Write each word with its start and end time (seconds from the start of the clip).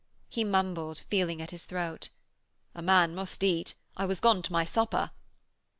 He 0.27 0.43
mumbled, 0.43 0.97
feeling 1.11 1.43
at 1.43 1.51
his 1.51 1.63
throat: 1.63 2.09
'A 2.73 2.81
man 2.81 3.13
must 3.13 3.43
eat. 3.43 3.75
I 3.95 4.07
was 4.07 4.19
gone 4.19 4.41
to 4.41 4.51
my 4.51 4.65
supper.' 4.65 5.11